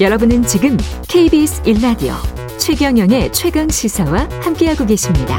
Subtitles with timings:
[0.00, 2.14] 여러분은 지금 KBS 1라디오
[2.58, 5.36] 최경영의 최강 시사와 함께하고 계십니다.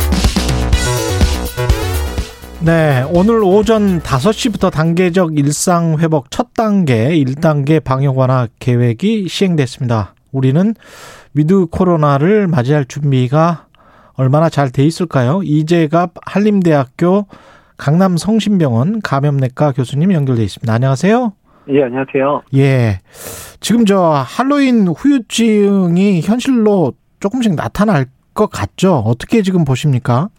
[2.63, 10.13] 네, 오늘 오전 5시부터 단계적 일상 회복 첫 단계 1단계 방역 완화 계획이 시행됐습니다.
[10.31, 10.75] 우리는
[11.33, 13.65] 위드 코로나를 맞이할 준비가
[14.13, 15.41] 얼마나 잘 돼 있을까요?
[15.43, 17.25] 이재갑 한림대학교
[17.77, 20.71] 강남 성심병원 감염내과 교수님 연결돼 있습니다.
[20.71, 21.33] 안녕하세요.
[21.69, 22.43] 예, 안녕하세요.
[22.57, 22.99] 예.
[23.61, 28.95] 지금 저 할로윈 후유증이 현실로 조금씩 나타날 것 같죠?
[29.05, 30.29] 어떻게 지금 보십니까?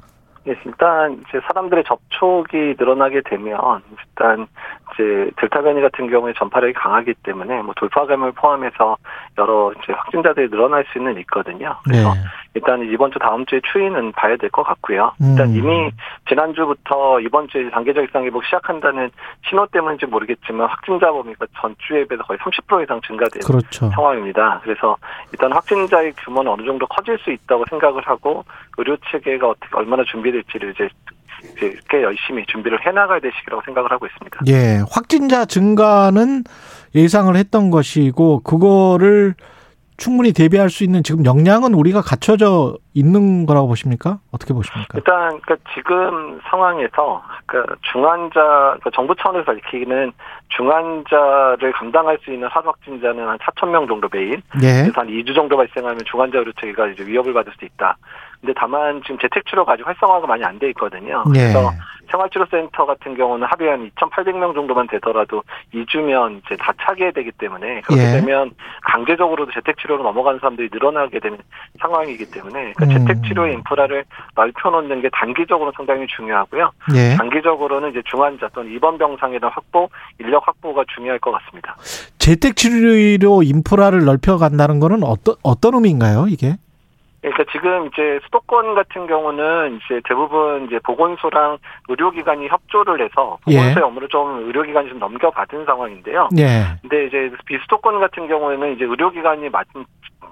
[0.48, 3.56] 예, 일단 이제 사람들의 접촉이 늘어나게 되면
[3.91, 4.48] 일단
[4.92, 8.96] 이제 델타 변이 같은 경우에 전파력이 강하기 때문에 뭐 돌파감을 포함해서
[9.38, 11.77] 여러 이제 확진자들이 늘어날 수는 있거든요.
[11.84, 12.20] 그래서 네.
[12.55, 15.12] 일단 이번 주 다음 주에 추이는 봐야 될 것 같고요.
[15.20, 15.56] 일단 음.
[15.56, 15.91] 이미
[16.28, 19.10] 지난주부터 이번 주에 단계적 일상 회복 시작한다는
[19.48, 23.88] 신호 때문인지 모르겠지만 확진자 범위가 전주에 비해서 거의 30% 이상 증가된 그렇죠.
[23.91, 24.61] 상황입니다.
[24.62, 24.97] 그래서
[25.33, 28.45] 일단 확진자의 규모는 어느 정도 커질 수 있다고 생각을 하고
[28.77, 30.89] 의료 체계가 어떻게 얼마나 준비될지를 이제
[31.89, 34.41] 꽤 열심히 준비를 해나가야 될 시기라고 생각을 하고 있습니다.
[34.48, 36.45] 예, 확진자 증가는
[36.95, 39.35] 예상을 했던 것이고 그거를
[39.97, 44.19] 충분히 대비할 수 있는 지금 역량은 우리가 갖춰져 있는 거라고 보십니까?
[44.33, 44.89] 어떻게 보십니까?
[44.95, 50.13] 일단 그러니까 지금 상황에서 그러니까 중환자 그러니까 정부 차원에서 밝히기는
[50.48, 54.83] 중환자를 감당할 수 있는 하루 확진자는 한 4천 명 정도 매일 예.
[54.83, 57.97] 그래서 한 2주 정도 발생하면 중환자 의료 체계가 이제 위협을 받을 수 있다.
[58.43, 61.25] 근데 다만 지금 재택 치료가 아직 활성화가 많이 안 돼 있거든요.
[61.35, 61.53] 예.
[61.53, 61.73] 그래서
[62.11, 68.03] 생활치료센터 같은 경우는 하루에 한 2,800명 정도만 되더라도 2주면 이제 다 차게 되기 때문에 그렇게
[68.03, 68.20] 예.
[68.20, 68.51] 되면
[68.85, 71.39] 강제적으로도 재택치료로 넘어가는 사람들이 늘어나게 되는
[71.81, 72.91] 상황이기 때문에 그 음.
[72.91, 74.05] 재택치료의 인프라를
[74.35, 76.70] 넓혀놓는 게 단기적으로 상당히 중요하고요.
[76.97, 77.17] 예.
[77.17, 81.77] 장기적으로는 이제 중환자 또는 입원 병상의 확보, 인력 확보가 중요할 것 같습니다.
[82.19, 86.57] 재택 치료로 인프라를 넓혀 간다는 거는 어떤 어떤 의미인가요, 이게?
[87.23, 91.58] 그러니까 지금 이제 수도권 같은 경우는 이제 대부분 이제 보건소랑
[91.89, 93.80] 의료기관이 협조를 해서 보건소의 예.
[93.80, 96.29] 업무를 좀 의료기관이 좀 넘겨받은 상황인데요.
[96.39, 96.64] 예.
[96.83, 99.67] 근데 이제 비수도권 같은 경우에는 이제 의료기관이 맞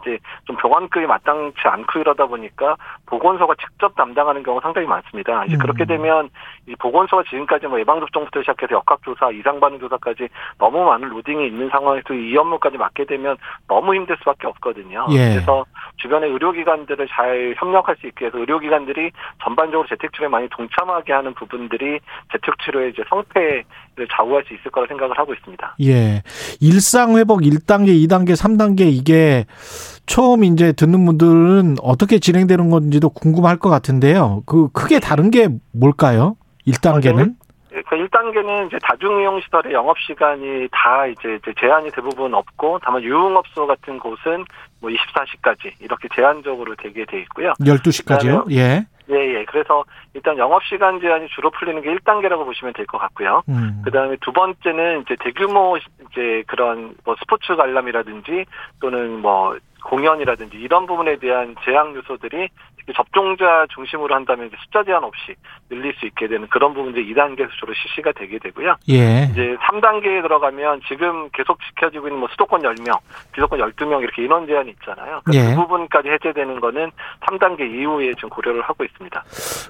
[0.00, 5.44] 이제 좀 병원급이 마땅치 않고 이러다 보니까 보건소가 직접 담당하는 경우가 상당히 많습니다.
[5.44, 5.58] 이제 음.
[5.58, 6.30] 그렇게 되면
[6.66, 10.28] 이 보건소가 지금까지 뭐 예방접종부터 시작해서 역학조사, 이상반응조사까지
[10.58, 13.36] 너무 많은 로딩이 있는 상황에서 이 업무까지 맡게 되면
[13.68, 15.06] 너무 힘들 수밖에 없거든요.
[15.10, 15.34] 예.
[15.34, 15.64] 그래서
[15.96, 19.10] 주변의 의료기관들을 잘 협력할 수 있게 해서 의료기관들이
[19.42, 22.00] 전반적으로 재택치료에 많이 동참하게 하는 부분들이
[22.32, 25.76] 재택치료의 이제 성패를 좌우할 수 있을 거라 생각을 하고 있습니다.
[25.82, 26.22] 예.
[26.60, 29.44] 일상 회복 1단계, 2단계, 3단계 이게
[30.06, 34.42] 처음 이제 듣는 분들은 어떻게 진행되는 건지도 궁금할 것 같은데요.
[34.46, 36.36] 그 크게 다른 게 뭘까요?
[36.66, 37.34] 1단계는?
[37.88, 43.66] 그 1단계는 이제 다중이용 시설의 영업 시간이 다 이제 이제 제한이 대부분 없고 다만 유흥업소
[43.66, 44.44] 같은 곳은
[44.80, 47.52] 뭐 24시까지 이렇게 제한적으로 되게 돼 있고요.
[47.60, 48.50] 12시까지요?
[48.52, 48.86] 예.
[49.12, 49.44] 예, 예.
[49.44, 49.84] 그래서
[50.14, 53.42] 일단 영업 시간 제한이 주로 풀리는 게 1단계라고 보시면 될 것 같고요.
[53.48, 53.82] 음.
[53.84, 58.44] 그다음에 두 번째는 이제 대규모 이제 그런 뭐 스포츠 관람이라든지
[58.80, 62.48] 또는 뭐 공연이라든지 이런 부분에 대한 제약 요소들이
[62.94, 65.34] 접종자 중심으로 한다면 숫자 제한 없이
[65.68, 68.76] 늘릴 수 있게 되는 그런 부분들이 2단계에서 주로 실시가 되게 되고요.
[68.88, 69.28] 예.
[69.30, 72.98] 이제 3단계에 들어가면 지금 계속 지켜지고 있는 뭐 수도권 10명,
[73.32, 75.20] 비수도권 12명 이렇게 인원 제한이 있잖아요.
[75.24, 75.54] 그러니까 예.
[75.54, 76.90] 그 부분까지 해제되는 거는
[77.28, 79.24] 3단계 이후에 지금 고려를 하고 있습니다.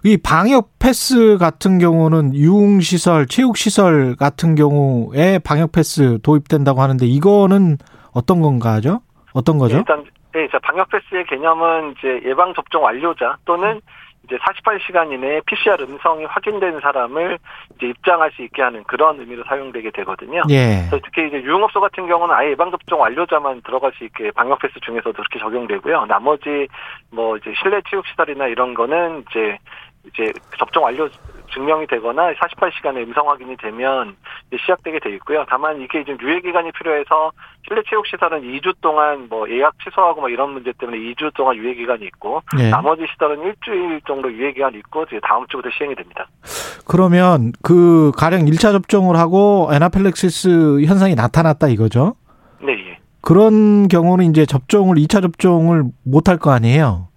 [0.04, 7.76] 이 방역 패스 같은 경우는 유흥시설, 체육시설 같은 경우에 방역 패스 도입된다고 하는데 이거는
[8.12, 9.02] 어떤 건가죠?
[9.32, 9.78] 어떤 거죠?
[9.78, 13.80] 일단 네, 자 방역 패스의 개념은 이제 예방 접종 완료자 또는
[14.24, 17.38] 이제 48시간 이내에 PCR 음성이 확인된 사람을
[17.76, 20.42] 이제 입장할 수 있게 하는 그런 의미로 사용되게 되거든요.
[20.50, 20.86] 예.
[20.88, 24.74] 그래서 특히 이제 유흥업소 같은 경우는 아예 예방 접종 완료자만 들어갈 수 있게 방역 패스
[24.80, 26.06] 중에서도 그렇게 적용되고요.
[26.06, 26.68] 나머지
[27.10, 29.58] 뭐 이제 실내 체육 시설이나 이런 거는 이제
[30.06, 31.08] 이제 접종 완료
[31.52, 34.14] 증명이 되거나 48시간의 음성 확인이 되면
[34.48, 35.44] 이제 시작되게 돼 있고요.
[35.48, 37.32] 다만 이게 지금 유예 기간이 필요해서
[37.66, 41.74] 실내 체육 시설은 2주 동안 뭐 예약 취소하고 뭐 이런 문제 때문에 2주 동안 유예
[41.74, 42.70] 기간이 있고 예.
[42.70, 46.28] 나머지 시설은 일주일 정도 유예 기간이 있고 이제 다음 주부터 시행이 됩니다.
[46.86, 52.14] 그러면 그 가령 1차 접종을 하고 에나필렉시스 현상이 나타났다 이거죠?
[52.62, 52.98] 네, 예.
[53.22, 57.08] 그런 경우는 이제 접종을 2차 접종을 못 할 거 아니에요.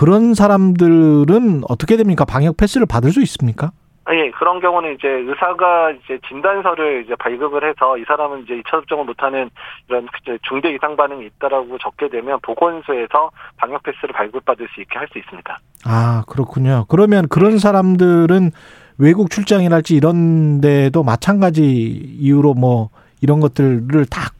[0.00, 2.24] 그런 사람들은 어떻게 됩니까?
[2.24, 3.70] 방역 패스를 받을 수 있습니까?
[4.06, 8.70] 아, 예, 그런 경우는 이제 의사가 이제 진단서를 이제 발급을 해서 이 사람은 이제 2차
[8.70, 9.50] 접종을 못하는
[9.90, 10.08] 이런
[10.48, 15.60] 중대 이상 반응이 있다라고 적게 되면 보건소에서 방역 패스를 발급받을 수 있게 할 수 있습니다.
[15.84, 16.86] 아, 그렇군요.
[16.88, 18.52] 그러면 그런 사람들은
[18.96, 22.88] 외국 출장이랄지 이런 데도 마찬가지 이유로 뭐
[23.20, 24.30] 이런 것들을 다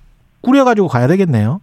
[0.41, 1.61] 꾸려가지고 가야 되겠네요.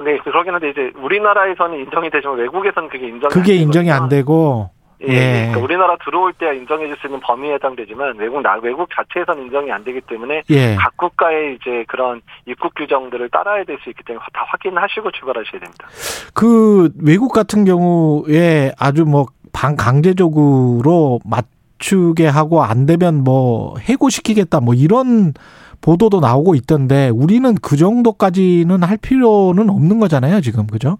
[0.00, 4.70] 네, 그러긴 한데 이제 우리나라에서는 인정이 되지만 외국에서는 그게 인정이 그게 안 인정이 안 되고
[5.02, 5.30] 예, 예.
[5.46, 9.84] 그러니까 우리나라 들어올 때 인정해줄 수 있는 범위에 해당되지만 외국 나 외국 자체에서는 인정이 안
[9.84, 10.74] 되기 때문에 예.
[10.74, 15.86] 각 국가의 이제 그런 입국 규정들을 따라야 될 수 있기 때문에 다 확인하시고 출발하셔야 됩니다.
[16.34, 21.44] 그 외국 같은 경우에 아주 뭐 반강제적으로 맞
[21.78, 25.32] 추게 하고 안 되면 뭐 해고시키겠다 뭐 이런
[25.80, 30.66] 보도도 나오고 있던데 우리는 그 정도까지는 할 필요는 없는 거잖아요, 지금.
[30.66, 30.98] 그죠?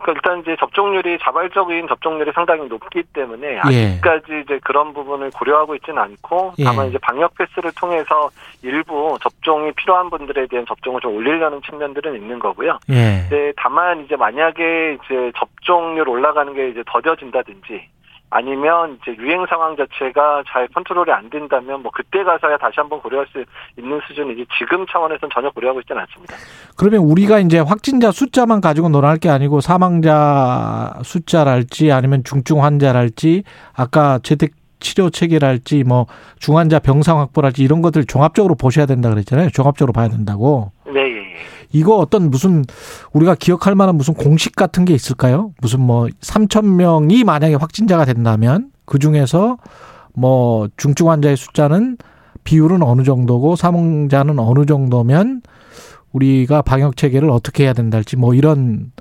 [0.00, 3.58] 그러니까 일단 이제 접종률이 자발적인 접종률이 상당히 높기 때문에 예.
[3.58, 6.64] 아직까지 이제 그런 부분을 고려하고 있지는 않고 예.
[6.64, 8.30] 다만 이제 방역 패스를 통해서
[8.62, 12.78] 일부 접종이 필요한 분들에 대한 접종을 좀 올리려는 측면들은 있는 거고요.
[12.88, 13.28] 예.
[13.28, 17.88] 네, 다만 이제 만약에 이제 접종률 올라가는 게 이제 더뎌진다든지
[18.30, 23.26] 아니면 이제 유행 상황 자체가 잘 컨트롤이 안 된다면 뭐 그때 가서야 다시 한번 고려할
[23.32, 23.44] 수
[23.76, 26.36] 있는 수준이지 지금 차원에서는 전혀 고려하고 있지는 않습니다.
[26.78, 33.42] 그러면 우리가 이제 확진자 숫자만 가지고 논할 게 아니고 사망자 숫자랄지 아니면 중증 환자랄지
[33.74, 36.06] 아까 재택 치료 체계랄지 뭐
[36.38, 39.50] 중환자 병상 확보랄지 이런 것들 종합적으로 보셔야 된다 그랬잖아요.
[39.50, 40.72] 종합적으로 봐야 된다고.
[40.86, 41.19] 네, 예, 예.
[41.72, 42.64] 이거 어떤 무슨
[43.12, 45.52] 우리가 기억할 만한 무슨 공식 같은 게 있을까요?
[45.60, 49.58] 무슨 뭐 3천 명이 만약에 확진자가 된다면 그 중에서
[50.14, 51.96] 뭐 중증 환자의 숫자는
[52.44, 55.42] 비율은 어느 정도고 사망자는 어느 정도면
[56.12, 58.92] 우리가 방역 체계를 어떻게 해야 된다 할지 뭐 이런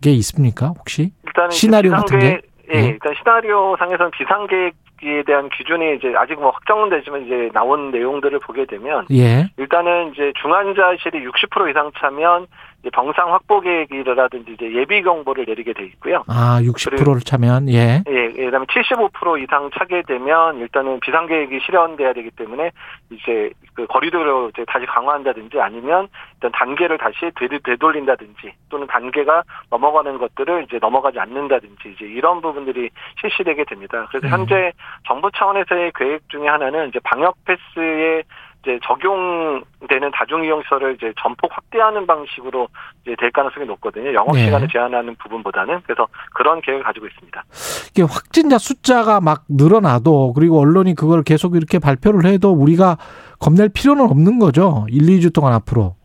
[0.00, 1.12] 게 있습니까 혹시?
[1.50, 2.40] 시나리오 같은 게?
[2.72, 2.86] 예, 예.
[2.86, 4.74] 일단 시나리오 상에서는 비상계획
[5.06, 9.50] 에 대한 기준이 이제 아직 뭐 확정은 되지만 이제 나온 내용들을 보게 되면 예.
[9.58, 12.46] 일단은 이제 중환자실이 60% 이상 차면
[12.90, 16.24] 병상 확보 계획이라든지 이제 예비 경보를 내리게 돼 있고요.
[16.28, 18.02] 아 60%를 차면 예.
[18.08, 22.70] 예, 예, 그다음에 75% 이상 차게 되면 일단은 비상 계획이 실현돼야 되기 때문에
[23.10, 30.18] 이제 그 거리두기를 이제 다시 강화한다든지 아니면 일단 단계를 다시 되돌- 되돌린다든지 또는 단계가 넘어가는
[30.18, 32.90] 것들을 이제 넘어가지 않는다든지 이제 이런 부분들이
[33.20, 34.06] 실시되게 됩니다.
[34.10, 34.32] 그래서 음.
[34.32, 34.72] 현재
[35.06, 38.22] 정부 차원에서의 계획 중에 하나는 이제 방역 패스에
[38.64, 42.68] 이제 적용되는 다중이용시설을 이제 전폭 확대하는 방식으로
[43.02, 44.12] 이제 될 가능성이 높거든요.
[44.14, 44.46] 영업 네.
[44.46, 47.44] 시간을 제한하는 부분보다는 그래서 그런 계획을 가지고 있습니다.
[47.90, 52.96] 이게 확진자 숫자가 막 늘어나도 그리고 언론이 그걸 계속 이렇게 발표를 해도 우리가
[53.38, 54.86] 겁낼 필요는 없는 거죠.
[54.88, 55.96] 1, 2주 동안 앞으로.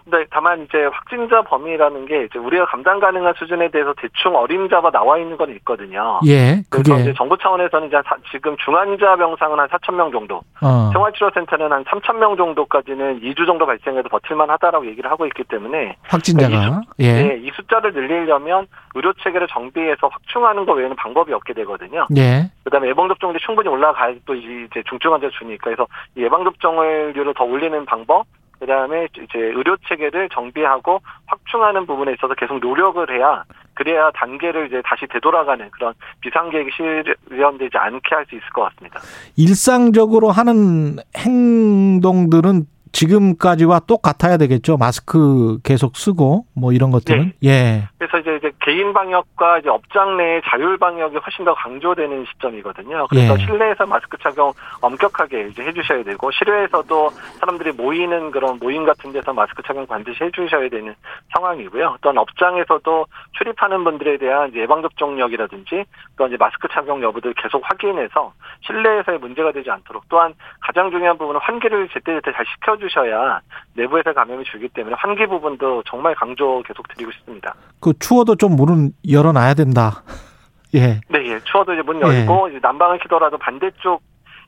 [0.00, 4.90] 어, 근데 다만 이제 확진자 범위라는 게 이제 우리가 감당 가능한 수준에 대해서 대충 어림잡아
[4.90, 6.20] 나와 있는 건 있거든요.
[6.26, 6.62] 예.
[6.70, 10.90] 그래서 그게 이제 정부 차원에서는 이제 사- 지금 중환자 병상은 한 4천 명 정도, 어.
[10.92, 16.80] 생활치료센터는 한 3천 명 정도까지는 2주 정도 발생해도 버틸만 하다라고 얘기를 하고 있기 때문에 확진자가
[16.98, 17.12] 예.
[17.12, 22.06] 네, 이 숫자를 늘리려면 의료 체계를 정비해서 확충하는 것 외에는 방법이 없게 되거든요.
[22.16, 22.50] 예.
[22.64, 25.86] 그다음에 예방 접종률이 충분히 올라가야 또 이제 중증 환자 주니까 그래서
[26.16, 28.24] 이 예방 접종률을 더 올리는 방법
[28.60, 33.42] 그 다음에 이제 의료 체계를 정비하고 확충하는 부분에 있어서 계속 노력을 해야
[33.72, 39.00] 그래야 단계를 이제 다시 되돌아가는 그런 비상 계획이 실현되지 않게 할 수 있을 것 같습니다.
[39.36, 44.76] 일상적으로 하는 행동들은 지금까지와 똑같아야 되겠죠.
[44.76, 47.32] 마스크 계속 쓰고 뭐 이런 것들은.
[47.44, 47.88] 예.
[47.98, 53.06] 그래서 이제, 이제 개인 방역과 이제 업장 내의 자율 방역이 훨씬 더 강조되는 시점이거든요.
[53.08, 53.44] 그래서 예.
[53.44, 57.10] 실내에서 마스크 착용 엄격하게 이제 해주셔야 되고 실외에서도
[57.40, 60.94] 사람들이 모이는 그런 모임 같은 데서 마스크 착용 반드시 해주셔야 되는
[61.34, 61.98] 상황이고요.
[62.00, 63.06] 또한 업장에서도
[63.38, 65.84] 출입하는 분들에 대한 이제 예방 접종력이라든지
[66.16, 68.32] 또 이제 마스크 착용 여부들 계속 확인해서
[68.66, 73.40] 실내에서의 문제가 되지 않도록 또한 가장 중요한 부분은 환기를 제때제때 잘 시켜 주셔야
[73.74, 77.54] 내부에서 감염이 줄기 때문에 환기 부분도 정말 강조 계속 드리고 싶습니다.
[77.80, 80.02] 그 추워도 좀 문은 열어놔야 된다.
[80.74, 81.00] 예.
[81.08, 81.38] 네, 예.
[81.44, 84.02] 추워도 이제 문 열고 이제 난방을 켜더라도 반대쪽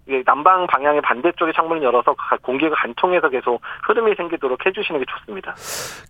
[0.08, 5.54] 이게 난방 방향의 반대쪽에 창문을 열어서 가- 공기가 간통해서 계속 흐름이 생기도록 해주시는 게 좋습니다.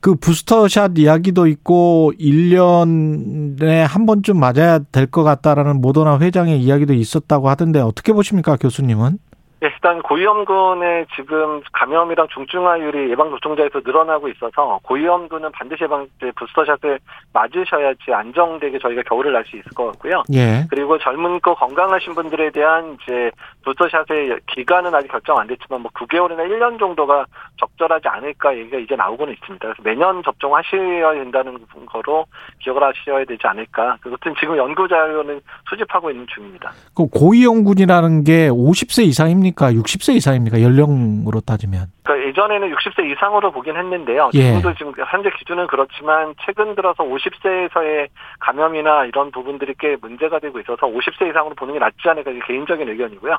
[0.01, 7.51] 그 부스터샷 이야기도 있고 1년에 한 번쯤 맞아야 될 것 같다라는 모더나 회장의 이야기도 있었다고
[7.51, 9.19] 하던데 어떻게 보십니까, 교수님은?
[9.65, 17.01] 예, 일단 고위험군의 지금 감염이랑 중증화율이 예방 접종자에서 늘어나고 있어서 고위험군은 반드시 예방 부스터샷을
[17.33, 20.23] 맞으셔야지 안정되게 저희가 겨울을 날 수 있을 것 같고요.
[20.35, 20.65] 예.
[20.71, 23.33] 그리고 젊은고 건강하신 분들에 대한 이제
[23.65, 27.27] 부스터샷의 기간은 아직 결정 안 됐지만 뭐 9개월이나 1년 정도가
[27.59, 29.67] 적절하지 않을까 얘기가 이제 나오고는 있습니다.
[29.67, 32.27] 그래서 매년 접종하셔야 된다는 거로
[32.61, 33.97] 기억을 하셔야 되지 않을까.
[34.01, 36.71] 그것은 지금 연구 자료는 수집하고 있는 중입니다.
[36.95, 39.72] 그 고위험군이라는 게 50세 이상입니까?
[39.75, 40.63] 60세 이상입니까?
[40.63, 41.87] 연령으로 따지면.
[42.03, 44.31] 그러니까 예전에는 60세 이상으로 보긴 했는데요.
[44.35, 44.43] 예.
[44.43, 48.09] 지금도 지금 현재 기준은 그렇지만 최근 들어서 50세에서의
[48.41, 53.37] 감염이나 이런 부분들이 꽤 문제가 되고 있어서 50세 이상으로 보는 게 낫지 않을까 개인적인 의견이고요.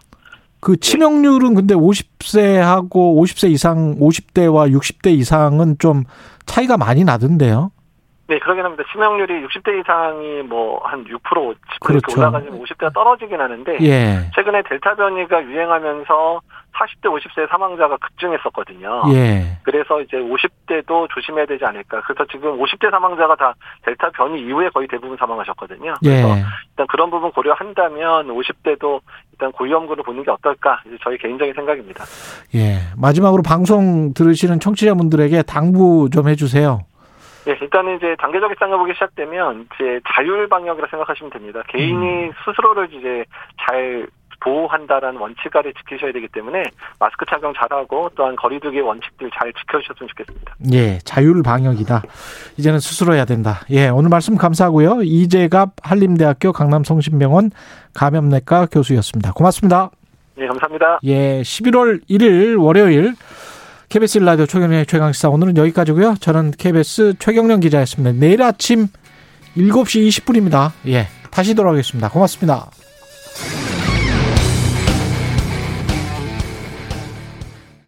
[0.59, 6.03] 그 치명률은 근데 50세하고 50세 이상, 50대와 60대 이상은 좀
[6.45, 7.71] 차이가 많이 나던데요.
[8.27, 8.83] 네, 그러긴 합니다.
[8.91, 12.19] 치명률이 60대 이상이 뭐 한 6%, 10% 그렇죠.
[12.19, 14.29] 올라가지면 50대가 떨어지긴 하는데 예.
[14.35, 16.41] 최근에 델타 변이가 유행하면서
[16.73, 19.03] 40대, 50세 사망자가 급증했었거든요.
[19.13, 19.57] 예.
[19.63, 22.01] 그래서 이제 50대도 조심해야 되지 않을까.
[22.01, 23.53] 그래서 지금 50대 사망자가 다
[23.83, 25.93] 델타 변이 이후에 거의 대부분 사망하셨거든요.
[26.01, 26.43] 그래서 예.
[26.71, 29.01] 일단 그런 부분 고려한다면 50대도
[29.33, 30.81] 일단 고위험군을 보는 게 어떨까.
[30.87, 32.03] 이제 저희 개인적인 생각입니다.
[32.55, 32.79] 예.
[32.97, 36.81] 마지막으로 방송 들으시는 청취자분들에게 당부 좀 해주세요.
[37.47, 41.61] 예, 일단은 이제 단계적 일상회복이 시작되면 이제 자율 방역이라 생각하시면 됩니다.
[41.67, 43.25] 개인이 스스로를 이제
[43.65, 44.07] 잘
[44.43, 46.63] 보호한다라는 원칙 아래 지키셔야 되기 때문에
[46.99, 50.55] 마스크 착용 잘하고 또한 거리두기 원칙들 잘 지켜주셨으면 좋겠습니다.
[50.73, 50.99] 예.
[50.99, 52.03] 자율 방역이다.
[52.57, 53.61] 이제는 스스로 해야 된다.
[53.69, 53.87] 예.
[53.87, 55.03] 오늘 말씀 감사하고요.
[55.03, 57.51] 이재갑 한림대학교 강남성심병원
[57.95, 59.31] 감염내과 교수였습니다.
[59.31, 59.89] 고맙습니다.
[60.37, 60.99] 예, 감사합니다.
[61.03, 61.41] 예.
[61.41, 63.13] 11월 1일 월요일
[63.93, 66.15] KBS 라디오 최경련의 최강시사 오늘은 여기까지고요.
[66.19, 68.11] 저는 KBS 최경련 기자였습니다.
[68.19, 68.87] 내일 아침
[69.55, 70.71] 7시 20분입니다.
[70.87, 71.07] 예.
[71.29, 72.09] 다시 돌아오겠습니다.
[72.09, 72.71] 고맙습니다.